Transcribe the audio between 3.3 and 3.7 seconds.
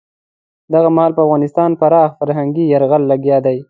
دی.